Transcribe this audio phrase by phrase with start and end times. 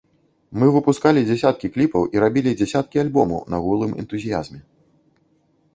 [0.61, 4.59] Мы выпускалі дзясяткі кліпаў і рабілі дзесяткі альбомаў на голым энтузіязме.